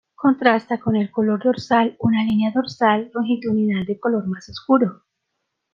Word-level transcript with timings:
Contrasta 0.15 0.79
con 0.79 0.95
el 0.95 1.11
color 1.11 1.43
dorsal 1.43 1.95
una 1.99 2.23
línea 2.23 2.51
dorsal 2.51 3.11
longitudinal 3.13 3.85
de 3.85 3.99
color 3.99 4.25
más 4.25 4.49
oscuro. 4.49 5.03